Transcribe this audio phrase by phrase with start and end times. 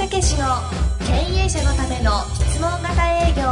[0.00, 0.46] 武史の
[1.00, 1.12] 経
[1.42, 3.42] 営者のための質問型営業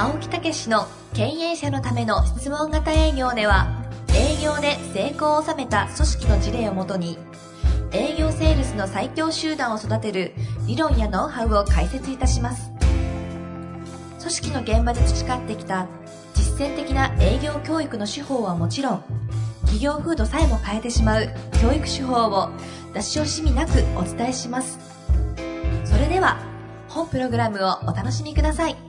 [0.00, 3.82] 青木武史の経営者のための質問型営業では
[4.14, 7.18] 営業で成功を収めた組織の事例をもとに
[7.90, 10.34] 営業セールスの最強集団を育てる
[10.68, 12.70] 理論やノウハウを解説いたします。
[14.18, 15.86] 組織の現場で培ってきた
[16.58, 19.04] 践的な営業教育の手法はもちろん
[19.62, 21.28] 企業風土さえも変えてしまう
[21.60, 22.50] 教育手法を
[22.94, 24.78] 出し惜しみなくお伝えします
[25.84, 26.38] それでは
[26.88, 28.88] 本プログラムをお楽しみください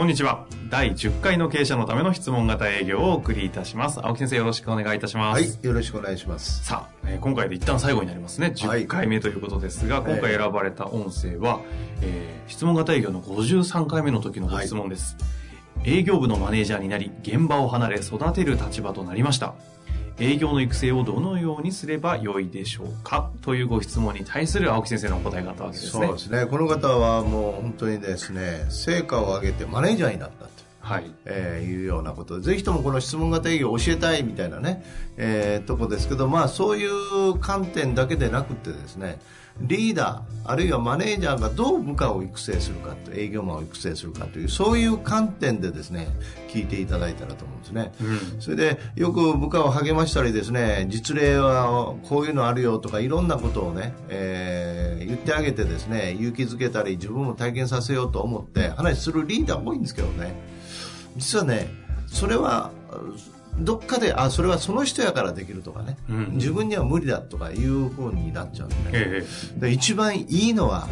[0.00, 0.46] こんにちは。
[0.70, 4.00] 第10回の経営者のための質問型営業をお送りいたします。
[4.02, 5.42] 青木先生よろしくお願いいたします。
[5.42, 6.64] はい、よろしくお願いします。
[6.64, 8.54] さあ、えー今回で一旦最後になりますね。
[8.60, 11.60] はい10回目ということですが、今回選ばれた音声は、
[12.02, 15.16] えー質問型営業の53回目の時のご質問です。
[15.84, 19.54] 営業部のマネージャーになり、現場を離れ育てる立場となりました。
[20.18, 23.30] 営業の育成をどのようにすればよいでしょうか？
[23.42, 26.06] というご質問に対する青木先生のお答えがあったわけですね。
[26.06, 26.46] そうですね。
[26.46, 30.50] この方はもう本当にですね、成果を上げてマネージャーになったと。
[30.90, 31.10] はい。
[31.24, 34.84] えーいうようなことで、ぜひともこの質問型営業を教えたいみたいなね、
[35.16, 39.20] えーとこですけど、まあそういう観点だけでなくてですね、
[39.60, 46.08] リーダー、あるいはマネージャーがどう部下を育成するかと、営業マンを育成するかという、そういう観点でですね、
[46.48, 47.92] 聞いていただいたらと思うんですね。
[48.00, 48.40] うん。
[48.40, 60.34] それでよく部下を励ましたりですね実例はこういうのあるよとかいろんなことをね、えー言ってあげてですね勇気づけたり自分も体験させようと思って話するリーダー多いんですけどね
[61.16, 61.68] 実はね
[62.06, 62.70] それは
[63.58, 66.30] どっかであそれはその人やからできるとかね、うん。
[66.34, 69.24] 自分には無理だとかいうふうになっちゃうんで
[69.56, 70.88] で一番いいのは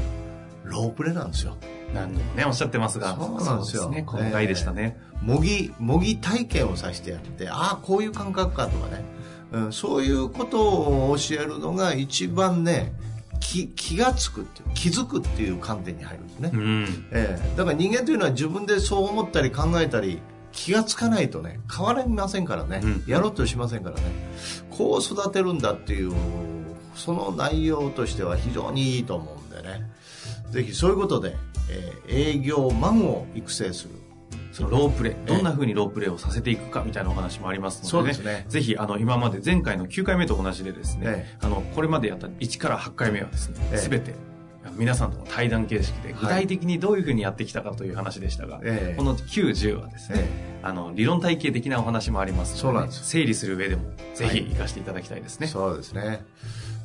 [0.65, 1.57] ロープレなんですよ。
[1.63, 3.17] え何度もね、おっしゃってますが。
[3.17, 3.89] そうなんですよ。
[3.89, 4.03] ね。
[4.03, 5.01] この回でしたね。
[5.23, 9.05] 模擬模擬体験をさせてやってああこういう感覚かとかね、
[9.53, 12.93] うん、そういうことを教えるのが一番ね
[13.41, 17.07] 気気がつくっていう気づくっていう観点に入るんですね、うん。
[17.13, 17.57] ええ。
[17.57, 20.21] だから人間というのは自分でそう思ったり考えたり
[20.53, 23.05] 気がつかないとね変わりませんからね、うん。
[23.07, 24.03] やろうとしませんからね。
[24.71, 26.13] こう育てるんだっていう
[26.95, 29.91] その内容としては非常にいいと思うんでね。
[30.51, 31.37] ぜひそういうことで、
[31.71, 33.91] えー営業マンを育成する
[34.59, 38.19] そのロープレイ、どんな風にロープレイをさせていくかみたいなお話もありますのでね。
[38.25, 38.45] ね。
[38.49, 43.79] ぜひ、あの、今まで前回の9回目と同じでですね、えあの、これまでやった1から8回目はですね、ええ。
[43.79, 44.15] すべて、
[44.77, 48.97] 皆さんとの対談形式で具体的にどういう風にやってきたかという話でしたが、ええ。
[48.97, 53.07] この9、10はですね、えあの、理論体系的なお話もありますので、そうなんです。
[53.07, 53.85] 整理する上でも、
[54.17, 54.45] ぜひはい。
[54.47, 55.47] 活かしていただきたいですね。
[55.47, 56.25] そうですね。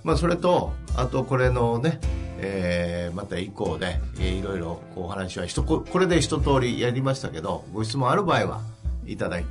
[0.04, 2.00] まあ、それと、あとこれのね、
[2.40, 8.62] えーまた以降で、えーいろいろお話は一こ、これで一通りやりましたけど、ご質問ある場合は
[9.06, 9.46] いただい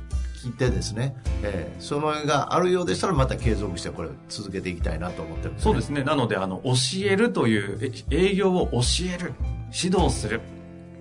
[0.59, 5.59] てですね、えーそのがあるようでしたらまた継続してこれを続けていきたいなと思ってるね。
[5.59, 6.03] そうですね。
[6.03, 6.73] なので、あの、教
[7.05, 7.79] えるという、
[8.11, 8.79] え営業を教
[9.13, 9.33] える、
[9.73, 10.41] 指導する、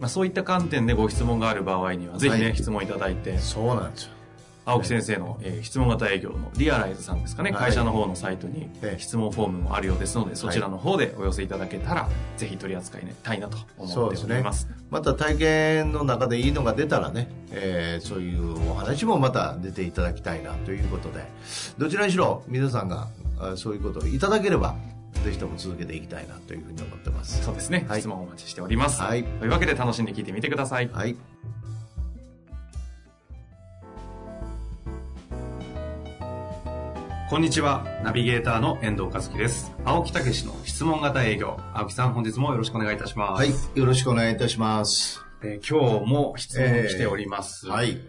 [0.01, 4.13] まあ、そういった観点でご質問がある場合には、ぜひね、はい質問いただいて、そうなんですよ。
[4.65, 14.69] 青木先生の、えー質問型営業のリアライズさんですかね、はい会社の方のサイトにええ質問フォームもあるようですので、そちらの方でお寄せいただけたら、ぜひ取り扱いたいなと思っております。
[14.91, 21.25] また体験の中でいいのが出たらね、えーそういうお話もまた出ていただきたいなということで、
[21.79, 23.09] どちらにしろ皆さんが
[23.41, 24.75] あそういうことをいただければ、
[25.25, 27.43] ぜひとも続けていきたいなというふうに思ってます。
[27.45, 29.01] そうですね、はい質問お待ちしております。
[29.03, 30.89] はいというわけで楽しんで聞いてみてください。
[30.93, 31.17] はい。
[37.33, 39.73] こんにちは、ナビゲーターの遠藤和樹です。
[39.87, 41.59] 青木武の質問型営業。
[41.73, 43.41] 青木さん、本日もよろしくお願いいたします。
[43.41, 43.55] はい。
[43.75, 45.25] よろしくお願いいたします。
[45.43, 48.01] えー今日も質問来ておりますが、えーはい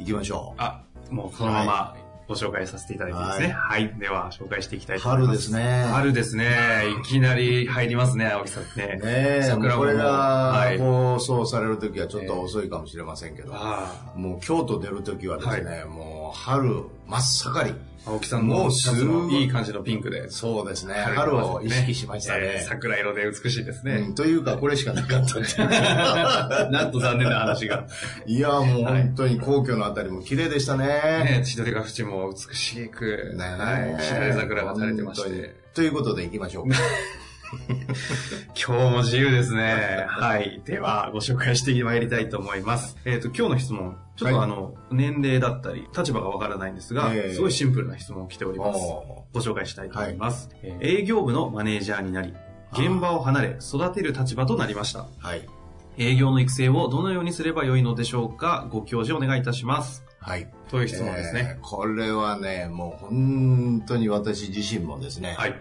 [0.00, 0.60] 行きましょう。
[0.60, 1.96] あ、もうそのまま
[2.28, 3.48] ご紹介させていただいていいですね？
[3.48, 3.94] はい。
[3.98, 5.36] では、紹介していきたいと思います。
[5.38, 6.54] 春ですね春ですね。
[7.00, 8.86] いきなり入りますね、青木さんね。
[8.88, 10.76] ねえ、桜もこれがはい
[11.18, 17.74] 放送される時はちょっと遅いかもしれませんけど、あもう京都出る時はですね、もう春真っ盛り。
[18.06, 20.30] あ、青木さんのもうシャツすごいのいい感じのピンクで。
[20.30, 20.94] そうですね。
[20.94, 22.40] 春を意識しましたね。
[22.42, 24.14] えー桜色で美しいですうねん。
[24.14, 25.38] というか、これしかなかった
[26.70, 27.86] なんと残念な話が。
[28.26, 30.86] いや、もう本当に皇居のあたりも綺麗でしたね。
[30.86, 35.56] ね、千鳥ヶ淵も美しく、ねはい、しだれ桜が垂れてまして。
[35.74, 36.76] ということで行きましょうか。
[38.54, 40.04] 今日も自由ですね。
[40.08, 40.60] はい。
[40.64, 42.96] では、ご紹介してまいりたいと思います。
[43.04, 43.96] えっ、と、今日の質問。
[44.16, 48.78] ちょっとはいあの、年齢だったり、立場がわからないんですが、ええすごいシンプルな質問を来ております。
[48.78, 50.50] おご紹介したいと思います。
[50.62, 52.34] えー営業部のマネージャーになり、
[52.72, 55.00] 現場を離れ、育てる立場となりました。
[55.00, 55.48] ーはい。
[55.96, 58.66] 営業の育成をどのようにすればよいのでしょうか？
[58.70, 60.04] ご教示お願いいたします。
[60.20, 60.48] はい。
[60.70, 61.56] という質問ですね。
[61.58, 65.54] えーこれはね、もう本当に私自身もですね、はい。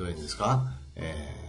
[0.00, 0.64] えーどういうんですか、
[0.96, 1.40] えー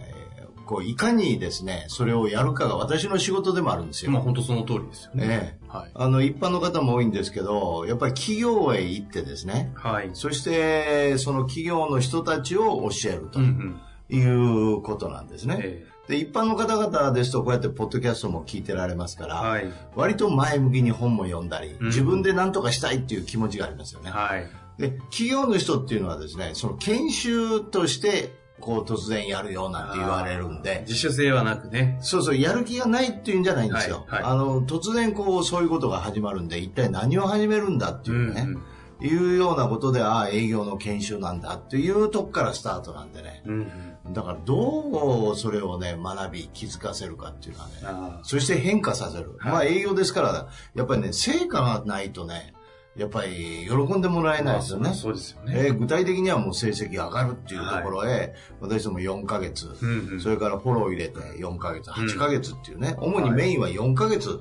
[0.64, 4.12] こういかにですね、それをやるかが私の仕事でもあるんですよ。
[4.12, 5.26] まあ本当その通りですよね。
[5.26, 5.90] ねはい。
[5.92, 10.10] あの、一般の方も多いんですけど、やっぱり企業へ行ってですね、はい。
[10.14, 13.80] そして、その企業の人たちを教えるとうんうん。
[14.16, 15.58] いうことなんですね。
[15.60, 19.72] えで、一般の方々ですと、こうやってポッドキャストも聞いてられますから、ーはい。
[19.94, 24.10] 割と前向きに本も読んだり、うん自分で何とかしたいっていう気持ちがありますよね。
[24.10, 24.46] はい。
[24.78, 31.98] で、企業の人っていうのはですね、その研修として、こう突然やるよなんて言われるんで、自主性はなくね。
[32.00, 34.04] そうそう、やる気がないっていうんじゃないんですよ。
[34.06, 38.62] はいはいあの、突然こう、そういうことが始まるんで、一体何を始めるんだっていうね、ん
[39.00, 43.42] いうようなことで、ああ、営業の研修なんだっていうとこからスタートなんでね。
[43.46, 43.70] うん。
[44.06, 44.12] うん。
[44.12, 49.36] だから、どうそれをね、学び、気づかせるかっていうのはね、あそして変化させる。
[49.40, 52.54] はいまあ営業ですから、やっぱりね、成果がないとね、
[52.96, 54.92] やっぱり喜んでもらえないですよね。
[54.92, 55.54] そうですよね。
[55.56, 64.40] えー具体的にはもう成績上がるっていうところへ、私ども4ヶ月、うんうんそれからフォロー入れて4ヶ月、うん8ヶ月っていうね、主にメインは4ヶ月。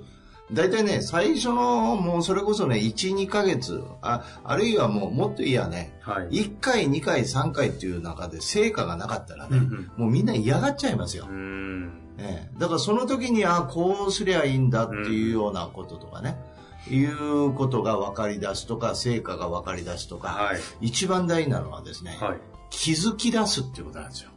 [0.53, 6.27] 大体ね、最初のもうそれこそね、1、2ヶ月、あ、あるいはもうもっといいやね、はい。
[6.27, 11.27] 1回、2回、3回っていう中で成果がなかったらね、うんうんもうみんな嫌がっちゃいますよ。
[11.29, 11.91] うん。
[12.17, 16.35] ええだからその時に、あこうすりゃいいんだっていうようなこととかね、
[16.89, 20.59] いうことが分かり出すとか、成果が分かり出すとか、はい。
[20.81, 22.37] 一番大事なのはですね、はい。
[22.69, 24.31] 気づき出すっていうことなんですよ。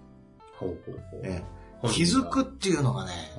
[0.59, 1.21] ほうほうほう。
[1.25, 1.45] ええ
[1.81, 3.39] 本人が気づくっていうのがね、あ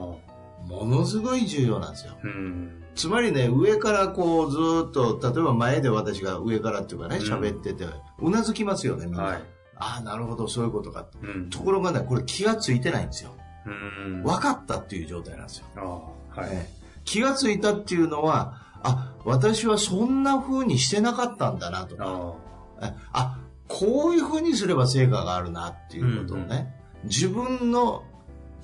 [0.67, 2.17] ものすごい重要なんですよ。
[2.23, 2.83] うん。
[2.95, 7.85] つまりね、上からこうずーっと、例えば前で私が上からっていうかね、うん喋ってて、
[8.19, 9.23] うなずきますよね、みんな。
[9.23, 9.43] はい。
[9.77, 11.05] ああ、なるほど、そういうことか。
[11.21, 11.49] うん。
[11.49, 13.31] ところがね、これ気がついてないんですよ。
[13.65, 14.23] うん。
[14.23, 15.65] 分かったっていう状態なんですよ。
[16.29, 16.49] はい。
[16.51, 22.35] ええ気がついたっていうのは、あ、私はそんな風にしてなかったんだなとか、
[23.11, 28.03] あこういう風にすれば成果があるなっていうことをね、自分の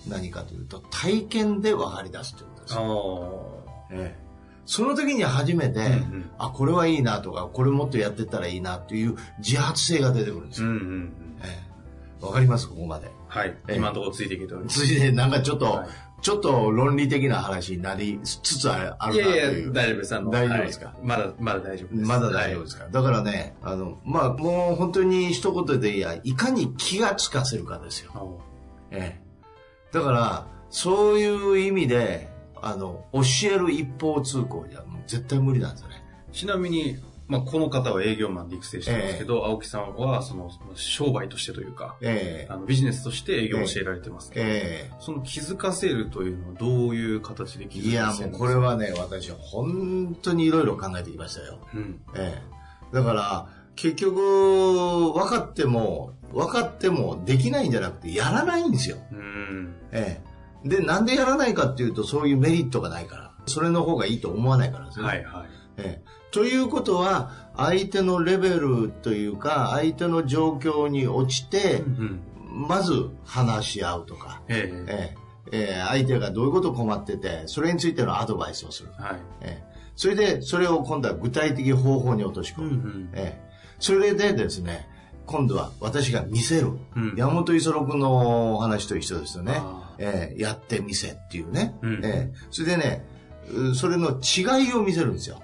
[0.08, 3.66] 何かというと体験で分かり出すということですよ。
[3.90, 3.92] あ。
[3.94, 4.22] ええ
[4.64, 10.68] その時に初めて、うんうんあ、これはいいなとか、これもっとやってったらいいなっていう自発性が出てくるんですよ。
[10.68, 11.14] うんうんうん。
[11.44, 11.68] え
[12.22, 12.70] えわかります？
[12.70, 13.12] ここまで。
[13.28, 13.58] はい。
[13.68, 14.80] ええ今のところついていけております。
[14.80, 15.88] ついでなんかちょっと、はい
[16.22, 19.74] ちょっと論理的な話になりつつあるなといやいや、いう。
[19.74, 20.14] 大丈夫です。
[20.14, 20.86] 大丈夫ですか？
[20.88, 22.08] はいまだ、まだ大丈夫です。
[22.08, 28.12] まだ大丈夫ですか、だからね、あの、まあ、もう本当に一言でいや、いかに気がつかせるかですよ。
[28.14, 28.28] はい。
[28.92, 29.22] ええ。
[29.92, 32.30] だから、そういう意味で、
[32.62, 33.22] あの、教
[33.52, 36.04] える一方通行じゃもう絶対無理なんですよね。
[36.32, 36.98] ちなみに、
[37.32, 48.14] まあ、この方は営業マンで育成してますけど、青木さんは、その、商売としてというか、ええあのビジネスとして営業を教えられてますけど、えその気づかせるというのはどういう形で気えいや、づか？
[48.16, 51.60] せるもうこれはね、私は本当にいろいろ考えてきましたよ。
[51.74, 52.02] うん。
[52.16, 52.38] え
[52.92, 52.94] え。
[52.94, 53.48] だから、
[53.78, 58.98] 結局、分かっても、分かってもできないんじゃなくて、やらないんですよ。
[59.12, 59.74] うん。
[59.94, 60.22] え
[60.66, 60.68] え。
[60.68, 63.32] で、なんでやらないかっていうと、そういうメリットがないから。
[63.48, 65.06] それの方がいいと思わないからですね。
[65.06, 65.48] はいはい。
[65.78, 66.21] ええ。
[66.32, 72.20] ということは、相手のレベルというか、相手の状況に落ちてう、ん。
[72.68, 75.16] まず話し合うとか、ええ
[75.54, 78.90] え相手がどういうこと困ってて、それについてのアドバイスをする。
[78.98, 79.20] はい。
[79.42, 82.70] ええそれで、それを今度は具体的方法に落とし込む。
[82.70, 83.10] ん。
[83.14, 84.88] ええそれでですね、
[85.26, 86.72] 今度は私が見せる。
[86.96, 89.96] うん山本五十六のお話と一緒ですよねあ。
[89.98, 91.76] ええやってみせっていうね。
[91.82, 93.06] うんええそれでね、
[93.50, 95.42] うそれの違いを見せるんですよ。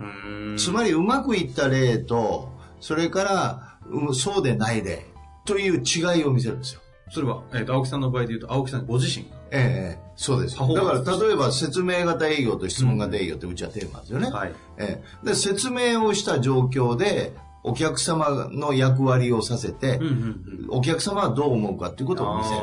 [0.00, 0.56] うん。
[0.56, 2.48] つまりうまくいった例と、
[2.80, 5.04] それから、うんそうでない例
[5.44, 6.80] という違いを見せるんですよ。
[7.10, 9.36] それは、えっ、と、青木さんの場合で言うと、青木さんご自身が？
[9.50, 10.56] ええええそうです。
[10.56, 14.30] だから例えば説明型営業と質問型営業ってうちはテーマですよね。
[14.30, 14.52] はい。
[14.78, 17.32] ええで説明をした状況で
[17.64, 22.56] お客様の役割をさせて、うんうんお客様はどう思うかっていうことを見せる。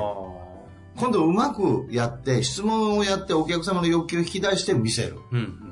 [0.95, 5.17] 今度うまくやって、質問をやってお客様の欲求を引き出して見せる。
[5.31, 5.66] うんうん。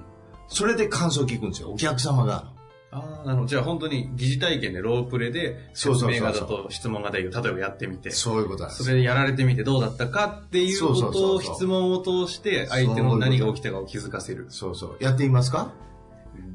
[0.48, 2.54] それで感想を聞くんですよ、お客様が。
[2.92, 3.48] ああ、なるほど。
[3.48, 8.84] じゃあ本当に疑似体験でロープレで、説明型と質問型営業、例えばやってみて、そういうことなんです。
[8.84, 14.46] それでやられてみてどうだったかっていうことを質問を通して相手の何が起きたかを気づかせる。
[14.50, 14.98] そうそう。
[15.02, 15.74] やってみますか？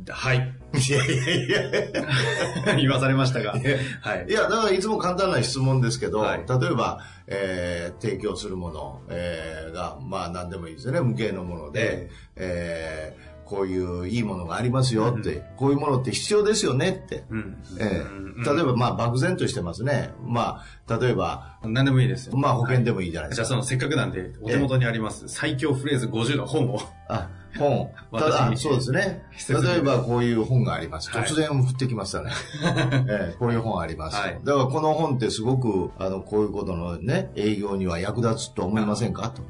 [0.09, 0.37] はい。
[0.37, 3.53] いやいやいや言わされましたが。
[3.53, 4.33] はいい。
[4.33, 17.25] や、だからいつも簡単な質問ですけど、はい例えば、えー提供するもの、えーが、まあ何でもいいですよね、無形のもので、えーこういういいものがありますよって、こういうものって必要ですよねって。
[17.31, 17.57] うん。
[17.81, 20.15] えうんえ例えば、まあ、漠然としてますね。
[20.25, 22.37] まあ、例えば、何でもいいですよ。
[22.37, 23.45] まあ、保険でもいいじゃないですか。
[23.45, 26.79] じゃあそのせっかくなんで、お手元にあります、最強フレーズ50の本を。
[27.09, 27.29] あ、
[27.59, 27.91] 本。
[28.17, 29.23] た私だ、あそうですね。
[29.49, 31.11] 例えばこういう本があります。
[31.11, 32.31] はい突然降ってきましたね。
[33.11, 34.17] ええこういう本あります。
[34.17, 39.29] はいだからこの本ってすごく、あの、こういうことのね、営業には役立つと思いませんか？
[39.31, 39.43] と。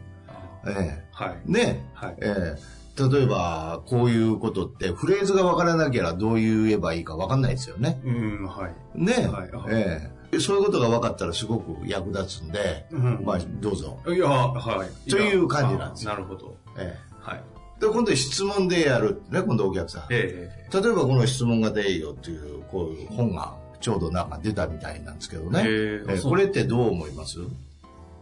[0.66, 1.38] えはい。
[1.46, 1.84] えね。
[1.94, 2.16] はい。
[2.20, 8.00] ええ例えば、こういうことって、フレーズがわからなきゃどう言えばいいかわかんないですよね。
[8.04, 8.74] うん、はい。
[8.94, 9.12] ね。
[9.28, 13.98] はいはいええそういうことが分かったらすごく役立つんで、うんまあ、どうぞ。
[14.06, 15.10] いや、はい。
[15.10, 16.56] という感じなんですあなるほど。
[16.78, 17.42] えはい。
[17.78, 19.22] えで、今度質問でやる。
[19.30, 20.02] ね、今度お客さん。
[20.10, 25.62] ええ例えばこの質問型営業っていう、こういう本がちょうどなんか出たみたいなんですけどね。
[25.62, 27.38] へええこれってどう思います？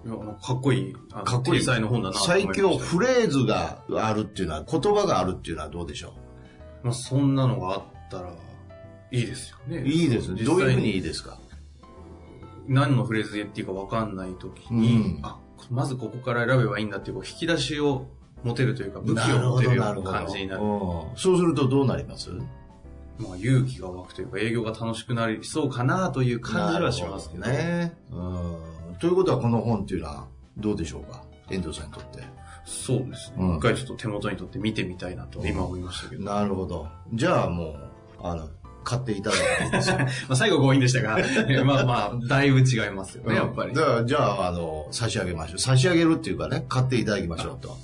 [0.07, 1.61] いやかっこいい、かっこいい。
[1.61, 6.15] 天才の本だな最強フレーズがあるっていうのは、言葉があるっていうのはどうでしょ
[6.83, 8.33] まあ、そんなのがあったら、
[9.11, 9.79] いいですよね。
[9.79, 10.45] ういいですね。
[10.45, 11.39] どういうふうにいいですか？
[12.69, 15.21] 何のフレーズで言っていいか分かんないときに、うん。
[15.25, 15.41] あ、
[15.71, 18.07] まずここから選べばいいんだっていう、引き出しを
[18.45, 20.63] 持てるというか、武器を持てるような感じになる。
[20.63, 20.71] うん。
[21.17, 22.31] そうするとどうなります？
[23.19, 27.47] まあ、勇気が湧くというか、営業が楽しくなりそうかなという感じはしますけど。
[27.47, 27.97] ね。
[28.11, 28.15] う
[28.93, 28.97] ん。
[29.01, 31.23] ということはこの本っていうのはどうでしょうか？
[31.51, 32.23] 遠藤さんにとって。
[32.65, 33.37] そうですね。
[33.39, 36.23] うん一回ちょっと手元に取って見てみたいなと今思いましたけど。
[36.25, 36.89] なるほど。
[37.15, 37.77] じゃあもう、
[38.23, 38.49] あの、
[38.85, 41.19] 買っていただいて まあ最後強引でしたが、
[41.65, 43.75] まあまあ、だいぶ違いますよね、やっぱり。
[43.75, 45.59] だから、じゃあ、あの、差し上げましょう。
[45.59, 47.79] 差し上げるっていうかね、買っていただきましょうと、はい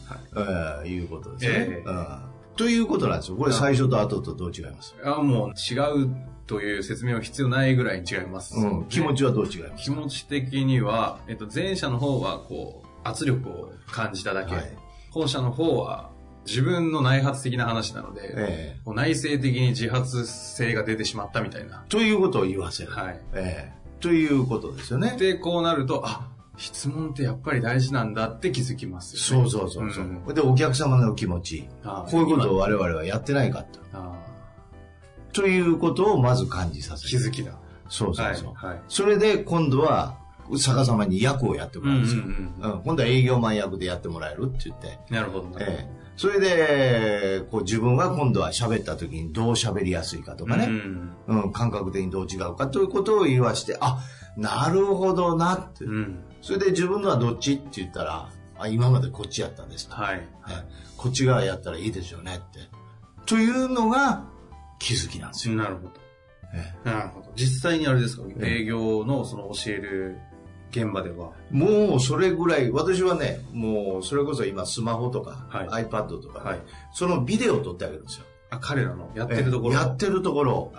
[0.85, 2.19] えーいうことですね、ええうん。
[2.57, 3.37] ということなんですよ。
[3.37, 6.15] これ最初と後とどう違います、あもう違う
[6.47, 9.85] という説明は必要ないぐらいに違います、うん、気持ちはどう違います？
[9.85, 14.77] 気持ち的には、えっと、前者の方はこう圧力を感じただけ、はい
[15.13, 16.11] 後者の方は
[16.45, 21.89] 自分の内発的な話なので、えこう内省的に自発性が出てしまったみたいなえ。
[21.89, 22.91] ということを言わせる。
[22.91, 23.21] はい。
[23.33, 25.15] ええということですよね。
[25.17, 29.51] で、こうなると、あ、質問ってやっぱり大事なんだって気づきますよね。
[29.51, 31.69] そうそうそうそう、うんで、お客様の気持ち。
[31.83, 33.81] あこういうことを我々はやってないかと。
[33.93, 34.15] あ
[35.33, 37.11] ということをまず感じさせる。
[37.11, 37.59] 気づきだ。
[37.89, 38.53] そうそうそう。
[38.55, 38.75] はい。
[38.75, 40.19] はいそれで今度は
[40.59, 42.23] 逆さまに役をやってもらうんですよ。
[42.23, 44.99] うんうんうん今度は営業マン役でやってもらえるって言って。
[45.11, 45.79] なるほどなるほど。
[45.79, 53.99] ええそれで、こう自分が今度は喋った時にどう喋りやすいかとかね、うんうん感覚的にどう違うかということを言わして、あ、
[54.37, 55.85] なるほどなって。
[55.85, 56.25] うん。
[56.45, 59.95] それで自分のはどっちって言ったら、あ、今までこっちやったんですと。
[59.95, 60.19] はい。
[60.19, 60.25] ね
[60.99, 62.61] こっち側やったらいいですよねって。
[63.25, 64.25] というのが
[64.79, 65.57] 気づきなんですよ。
[65.57, 65.91] なるほど。
[66.53, 67.33] えなるほど。
[67.35, 70.19] 実際にあれですか、え営業のその教える
[70.71, 71.33] 現場では。
[71.51, 76.61] えもうそれぐらい、私はね、もうそれこそ今スマホとか、はい iPad とか、はい。
[76.93, 78.27] そのビデオを撮ってあげるんですよ。
[78.51, 79.73] あ、彼らのやってるところ。
[79.73, 80.73] ええやってるところ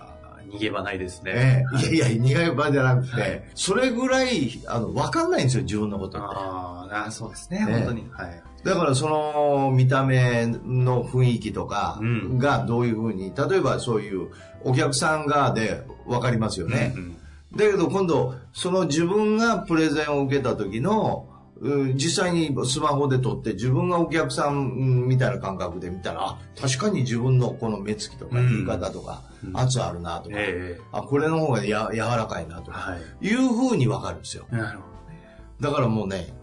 [0.51, 1.31] 逃げ場ないですね。
[1.35, 6.27] ええはいいやいや、苦い場じゃなくて、はいそれぐらい、あの、わかんないんですよ、自分のことって。
[6.29, 8.09] あーあー、そうですね、ええ本当に。
[8.11, 8.43] はい。
[8.63, 14.29] だからその見た目の雰囲気とかうんがどういうふうに、例えばそういう
[14.63, 16.93] お客さん側でわかりますよね。
[16.95, 17.17] うん
[17.55, 21.34] だけど今度、その自分がプレゼンを受けた時の、うん
[21.95, 33.27] 実際にスマホで撮って自分がお客さんうんみたいな感覚で見たら、あ確かに自分のこの目つきとかうん言い方とか、うん圧あるなとか、ええあ、これの方がや柔らかいなとか、はい。
[33.27, 34.47] いうふうにわかるんですよ。
[34.49, 34.85] なるほ
[35.61, 36.33] だからもうね、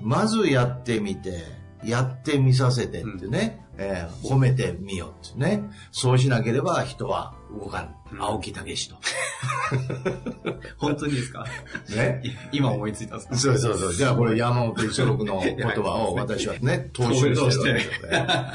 [0.00, 1.44] まずやってみて、
[1.84, 5.62] やってみさせてってね、えー褒めてみようってね。
[5.90, 7.94] そうしなければ人は動かん。
[8.12, 8.96] うん青木武と。
[10.44, 10.56] ど。
[10.76, 11.44] 本当にですか？
[11.94, 12.20] ね。
[12.24, 13.36] い今思いついたんですか？
[13.36, 13.94] そうそうそう。
[13.94, 17.80] じゃあこれ山本五十六の 言葉を私はね、 踏襲してる
[18.18, 18.52] わ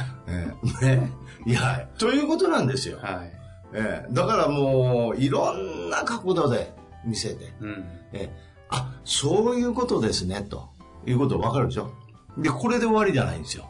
[0.77, 0.97] けでね。
[0.97, 1.11] ね。
[1.45, 2.99] いや、ということなんですよ。
[3.01, 3.31] はい。
[3.73, 6.73] えーだからもう、いろんな角度で
[7.05, 7.85] 見せて、うん。
[8.13, 8.29] えー
[8.69, 10.69] あ、そういうことですね、と
[11.05, 11.89] いうこと分かるでしょ？
[12.37, 13.65] で、これで終わりじゃないんですよ。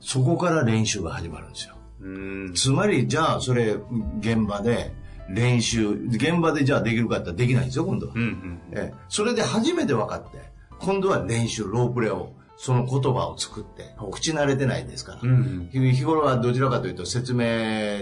[0.00, 1.74] そこから練習が始まるんですよ。
[2.00, 2.08] う
[2.50, 2.54] ん。
[2.54, 3.76] つまり、じゃあ、それ、
[4.20, 4.92] 現場で
[5.28, 8.12] 練習、現場でじゃあできるかってできないんですよ、今度は。
[8.16, 8.60] うんうん。
[8.72, 10.38] ええそれで初めて分かって、
[10.78, 15.20] 今度は練習、ロープレを、その言葉を作って、口慣れてないですから。
[15.22, 15.68] うん。
[15.72, 17.38] 日日頃はどちらかというと説明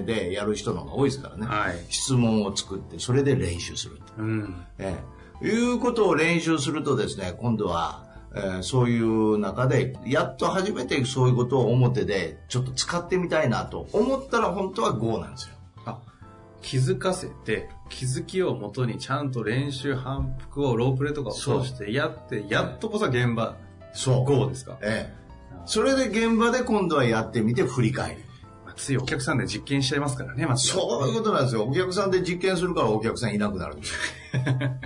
[0.07, 1.47] でやる人の方が多いですからね。
[1.47, 1.85] はい。
[1.91, 4.03] 質問を作って、それで練習すると。
[4.19, 4.65] うん。
[4.79, 8.06] ええいうことを練習するとですね、今度は、
[8.37, 15.55] えーそういう中で、やっと初めてそういうことを表でちょっと使ってみたいなと思ったら本当は GO なんですよ。
[15.87, 15.99] あ、
[16.61, 23.57] 気づかせて、気づきをもとにちゃんと練習反復をロープレとかを通してやって、やっとこそ現場、
[23.95, 24.25] そう。
[24.25, 24.79] GO ですか？
[24.83, 25.27] ええ
[25.65, 28.19] それで現場で今度はやってみて振り返る。
[28.77, 30.83] まあ熱いお客さんで実験しちゃいますからね、まずは。
[30.83, 31.65] そういうことなんですよ。
[31.65, 33.99] お客さんで実験するからお客さんいなくなるんですよ。
[34.45, 34.79] 確か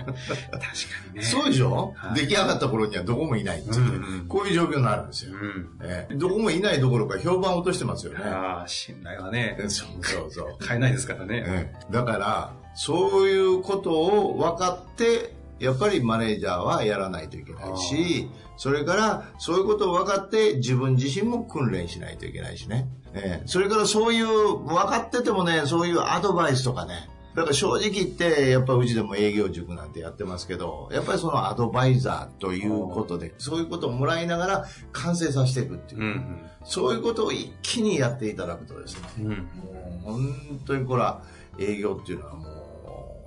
[1.13, 1.23] にね。
[1.23, 5.33] そうでしょ、はい出来上がった頃にはどこもいないっていう、うんうんこういう状況になるんですよ。
[5.33, 5.69] うん。
[5.81, 8.19] ええどこもいないどころか評判を落としてますよね。
[8.23, 10.57] ああ、信頼はね、そうそうそう。
[10.59, 11.43] 買えないですからね。
[11.45, 22.87] ええだから、そういうことを分かって、やっぱりマネージャーはやらないといけないし、それから、そういうことを分かって、自分自身も訓練しないといけないしね。
[23.13, 36.01] ええそれからそういう、分かっててもね、そういうアドバイスとかね、だから正直言って、やっぱうちでも営業塾なんてやってますけど、やっぱりそのアドバイザーということで、そういうことをもらいながら完成させていくっていう。
[36.01, 39.25] うんそういうことを一気にやっていただくとですね、うん。
[39.25, 39.31] うん。
[39.31, 39.43] も
[39.99, 41.23] う本当にこれは
[41.59, 42.70] 営業っていうのはもう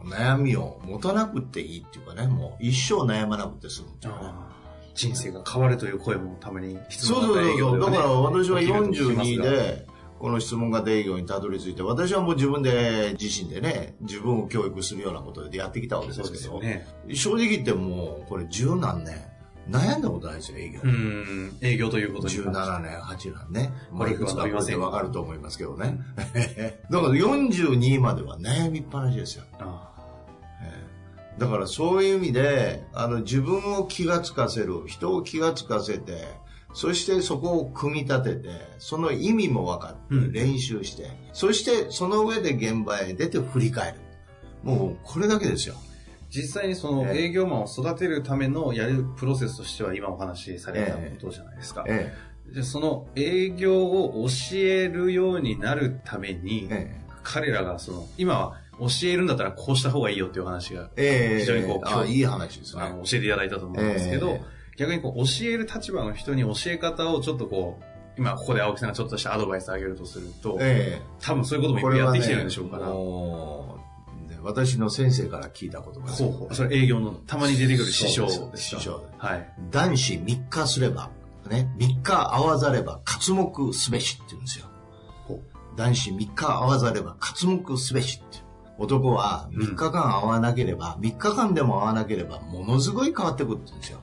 [0.05, 4.27] 悩みを持たなくていいっていうかね、もう一生悩まなくて済むっていうかね。
[4.29, 4.55] ああ
[4.95, 7.81] 人生が変わるという声もたまに質そうそうそうそう。
[7.81, 9.87] だから私は42で、で、
[10.21, 16.87] この質問型営業にたどり着いて、私はもう自分で、自身でね、自分を教育するようなことでやってきたわけですけど、ね。
[17.13, 19.21] 正直言ってもう、これ十何年、
[19.69, 20.81] 悩んだことないですよ、営業。
[20.85, 21.57] うん。
[21.61, 22.35] 営業ということに。
[22.35, 23.73] 17年、8年ね。
[23.93, 25.99] ゴルフは伸びませんわかると思いますけどね。
[26.17, 29.45] だから42までは悩みっぱなしですよ。
[29.59, 29.94] あええ
[31.39, 36.29] だからそういう意味で、あの自分を気がつかせる、人を気がつかせて、
[36.73, 38.49] そしてそこを組み立てて、
[38.79, 43.99] その意味も分かってうん練習して、そしてその上で現場へ出て振り返る。
[44.63, 45.75] もうこれだけですよ。
[46.31, 51.85] 実際にそのええ営業マンを育てるためのやるプロセスとしては今お話しされたことじゃないですか。
[51.87, 52.13] え
[52.53, 62.91] でその営業を教えるようになるためにえ、え彼らがその、今は教えるんだったらこうした方がいいよっていう話が、えええ非常にこうあいい話ですねあ。
[62.91, 64.43] の教えていただいたと思うんですけど、え
[64.77, 67.85] 逆にこう教える立場の人に教え方をちょっとこう、
[68.19, 73.85] 今ここで青木さんがちょっとしたアドバイスあげるとすると、ええ多分そういうこともいっぱいやってきてるんでしょうから。
[74.45, 76.55] 私の先生から聞いた言葉ですほう。
[76.55, 79.53] それ営業のたまに出てくる師匠で師匠ではい。
[79.71, 81.11] 男子3日すれば、
[81.49, 84.67] ね、3日合わざれば活目すべしって言うんですよ。
[85.27, 85.41] ほ
[85.77, 88.44] 男子3日合わざれば活目すべしって。
[88.79, 94.01] 男は3日間会わなければ、3日間でも会わなければ、ものすごい変わってくるんですよ。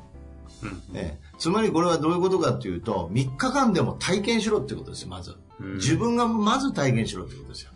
[0.63, 5.35] うんええつまりこれはどういうことかっていうと、3日間でも体験しろってことですよ、まず。
[5.59, 7.71] うん自分がまず体験しろってことですよ。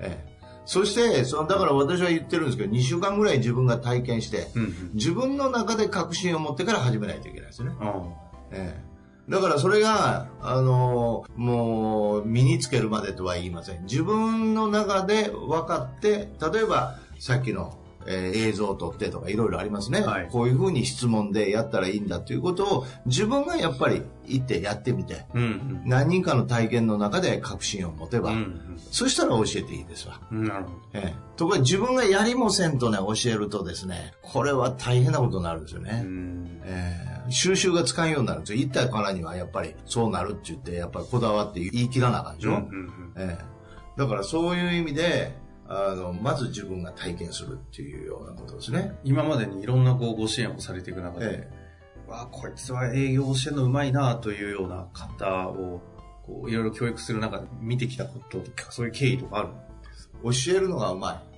[0.00, 4.90] ええそして、そのだから私は言ってるんですけど、2週間ぐらい自分が体験して、うんうん。
[4.94, 7.76] 自分の中で確信を持ってから始めないといけないですよね。
[7.80, 8.02] あ
[8.50, 8.85] ええ
[9.28, 13.82] だからそれが、あのもう、身につけるまでとは言いません。
[13.84, 17.76] 自分の中で分かって、例えば、さっきの、
[18.08, 28.36] えー映像を撮ってとかいろいろありますね、はいこういうふうに質問でやったらいいんだということを自分がやっぱり行ってやってみて、あうん何人かの体験の中で確信を持てば、うん。
[28.36, 28.62] うん
[28.92, 30.20] そしたら教えていいですわ。
[30.30, 30.44] うん。
[30.44, 30.76] なるほど。
[30.94, 36.02] ええところが自分がやりもせんとね、教えるとですね、これは大変なことになるんですよね。
[36.04, 36.60] うん。
[36.64, 38.58] えー収集がつかんようになるんですよ。
[38.58, 42.50] 言ったからにはやっぱりそうなるって言って、やっぱりこだわって言い切らなあかんでしょ。
[42.50, 43.56] うんうんえー
[43.96, 45.32] だからそういう意味で、
[45.68, 48.92] あの、まず自分が体験するっていうようなことですね。
[49.04, 51.50] 今までにいろんなこうご支援をされていく中で、え
[52.06, 55.80] わあ、こいつは営業教えるのうまいなというような方を、
[56.24, 59.48] こう、いろいろ教育する中で見てきたこととか、そういう経緯とかある
[60.22, 61.35] 教えるのがうまい。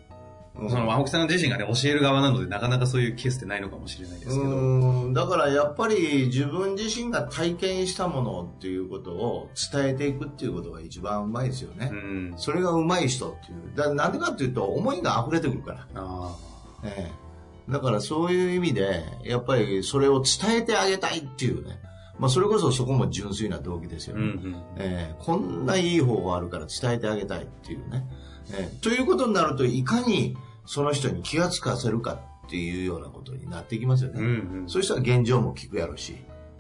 [0.61, 4.51] うんその青木さん自身がね、教える側なので、なかなかそういうケースってないのかもしれないですけど。
[4.51, 11.91] うんだからやっぱり自分自身が体験したものっていうことを伝えていくっていうことが一番うまいですよね。
[11.93, 12.35] うん。
[12.37, 13.77] それがうまい人っていう。
[13.77, 15.87] だなんでかっていうと思いが溢れてくるから。
[15.95, 16.37] あ
[16.85, 17.11] え
[17.69, 21.79] え、だからそういう意味で、やっぱりそれを伝えてあげたいっていうね。
[22.19, 24.13] まあそれこそそこも純粋な動機ですあ。
[24.13, 24.25] よね。
[24.25, 24.55] うんうん。
[24.79, 28.05] ええこんないい方法あるから伝えてあげたいっていうね。
[28.53, 30.37] ええということになると、いかに
[30.69, 32.13] その人に気がつかせるか
[32.47, 34.21] っていうようなことになってきますよね。
[34.21, 34.69] うんうん。
[34.69, 36.17] そうしたら現状も聞くやろし、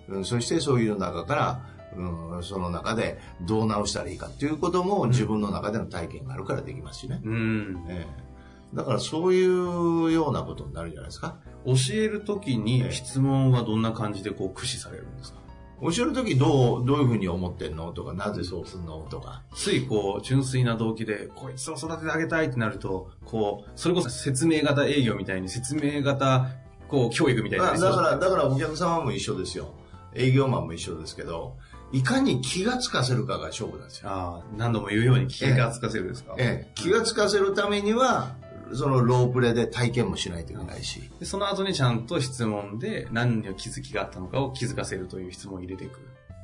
[0.08, 1.60] うん、そしてそういう中から、
[1.94, 7.20] うん、その中でどう直したらいいかっていうことも自分の中での体験があるからできますしね。
[7.22, 7.84] うん。
[7.88, 8.28] ええ
[8.74, 11.36] だからそういうようなことになるんじゃないですか。
[11.64, 15.38] 教えるときに質問はどんな感じでこう駆使されるんですか？
[15.80, 17.92] 教えるときどう、どういうふうに思ってんの？
[17.92, 19.06] とか、なぜそうすんの？
[19.10, 19.42] とか。
[19.54, 26.46] ついこう、純粋な動機で、こいつを育ててあげたいってなると、こう、それこそ説明型営業みたいに説明型、
[26.88, 27.72] こう、教育みたいな。
[27.72, 29.72] だだから、だからお客様も一緒ですよ。
[30.14, 31.56] 営業マンも一緒ですけど、
[31.92, 34.10] いかに気がつかせるかが勝負なんですよ。
[34.10, 38.34] ああ、何度も言うように気がつかせるですか、ええ、気がつかせるためには、
[38.74, 41.10] そのロープレで体験もしないといけないし。
[41.18, 46.00] でその後にちゃんと質問で何に気づきがあったのかを気づかせるという質問を入れていく。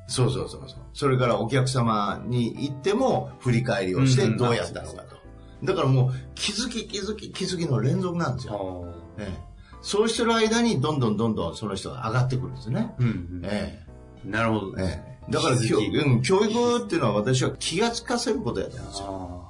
[0.07, 0.79] そうそうそうそう。
[0.93, 5.15] それからお客様に行っても振り返りをしてどうやったのかと。
[5.63, 8.93] だからもう気づき気づき気づきの連続なんですよ。
[9.17, 9.37] ええ、
[9.81, 12.93] そうしてる間にどんどんどんどんその人が上がってくるんですね。
[12.99, 13.83] うんうんえ
[14.23, 14.77] なるほど。
[14.79, 19.44] えええ、だから教,、うん、教育っていうのは私は気がつかせることやと思うんですよ。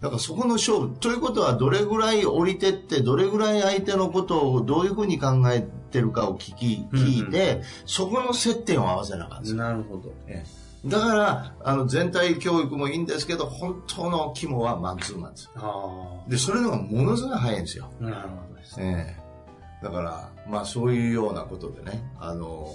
[0.00, 0.96] えだからそこの勝負。
[1.00, 9.58] ということは、どれぐらい降りてって、どれぐらい相手のことをどういうふうに考えてるかを聞き、聞いて、うんそこの接点を合わせなあかんですよ。
[9.58, 10.12] なるほど。
[10.26, 15.50] ええだから、あの、全体教育もいいんですけど、本当の肝はマンツーマンです。
[15.56, 17.90] あで、それのがものすごい早いんですよ。
[18.00, 18.04] あ。
[18.04, 19.16] なるほどですね。
[19.18, 19.28] ええ
[19.82, 22.68] だから、まあそういうようなことでね、あの、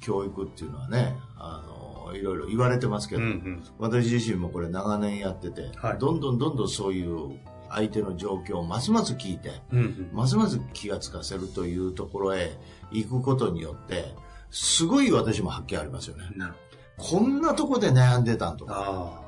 [0.00, 3.62] 教育っていうのはね、あの、いろいろ言われてますけど、うんうん。
[3.78, 10.10] 私自身もこれ長年やってて、はいどんどんどんどんそういう相手の状況をますます聞いて、うんうん。
[10.12, 12.52] ますます気がつかせるというところへ
[12.90, 14.14] 行くことによって、
[14.50, 16.24] すごい私も発見ありますよね。
[16.96, 18.66] こんなとこで悩んでたんと。
[18.66, 18.74] か。
[18.76, 19.22] あ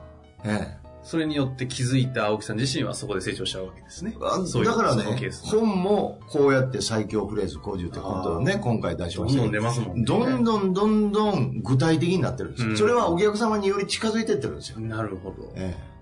[0.45, 0.49] あ。
[0.49, 4.12] えそれによって気づいた青木さん自身はそこで成長しちゃうわけですね。
[4.12, 5.05] だからね
[5.43, 10.05] 本もこうやって最強フレーズ講じて今度ね、今回出しましたどんどん出ますもんね。
[10.05, 12.71] どんどんどんどん具体的になってるんですよ。
[12.71, 14.81] うんそれはお客様により近づいてってるんですよ。
[14.81, 15.53] なるほど。
[15.57, 15.93] ええ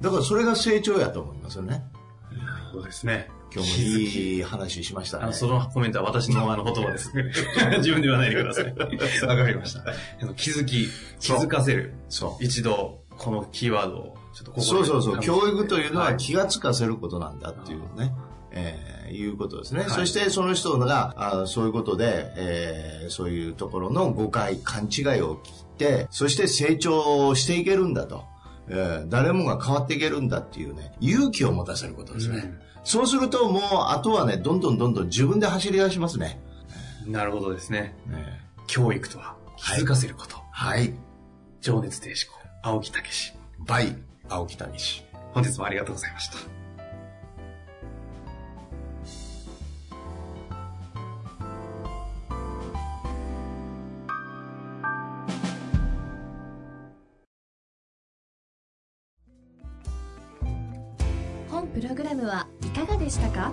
[0.00, 1.82] だからそれが成長やと思いますよね。
[2.72, 3.30] そうですね。
[3.54, 5.32] 今日もいい話しましたね。
[5.32, 7.12] そのコメントは私のあの言葉です。
[7.78, 8.64] 自分で言わないでください。
[8.66, 9.84] わかりました。
[10.34, 10.88] 気づき、
[11.20, 11.94] 気づかせる。
[12.08, 12.44] そう。
[12.44, 15.20] 一度、このキーワードを、ちょっとここでそうそうそう。
[15.20, 18.12] 教育というのははい気がつかせることなんだっていうね。
[18.50, 19.82] えーいうことですね。
[19.82, 28.24] はいそしてその人があそういうことで、えーそういうところの誤解、勘違いを切って、そして成長していけるんだと。
[28.68, 32.38] えー誰もが変わっていけるんだっていうね、勇気を持たせることですね。
[32.38, 36.38] うんそうするともう、あとはね、どんどんどんどん自分で走り出しますね。
[37.06, 37.96] なるほどですね。
[38.12, 40.36] え教育とは、気づかせること。
[40.52, 40.92] はい。
[41.62, 43.32] 情熱停止校、青木武史。
[43.60, 43.96] バイ、
[44.28, 45.04] 青木谷氏。
[45.32, 46.36] 本日もありがとうございました。
[61.50, 63.52] 本プログラムはいかがでしたか？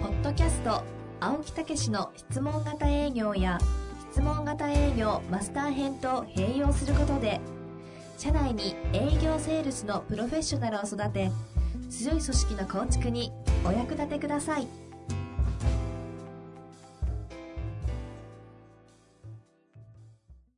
[0.00, 0.82] ポッドキャスト
[1.20, 3.58] 青木武しの質問型営業や
[4.12, 7.40] 質問型営業マスター編と併用することで
[8.16, 11.30] 社内に営業セールスのプロフェッショナルを育て
[11.90, 13.30] 強い組織の構築に
[13.64, 14.85] お役立てください。